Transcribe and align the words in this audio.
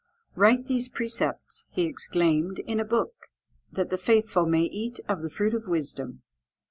"Write 0.33 0.65
these 0.65 0.89
precepts," 0.89 1.67
he 1.69 1.83
exclaimed, 1.83 2.57
"in 2.65 2.79
a 2.79 2.83
book, 2.83 3.27
that 3.71 3.91
the 3.91 3.99
faithful 3.99 4.47
may 4.47 4.63
eat 4.63 4.99
of 5.07 5.21
the 5.21 5.29
fruit 5.29 5.53
of 5.53 5.67
wisdom." 5.67 6.23